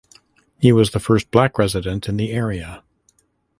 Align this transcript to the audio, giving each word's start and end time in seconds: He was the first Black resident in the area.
He 0.57 0.71
was 0.71 0.89
the 0.89 0.99
first 0.99 1.29
Black 1.29 1.59
resident 1.59 2.09
in 2.09 2.17
the 2.17 2.31
area. 2.31 2.81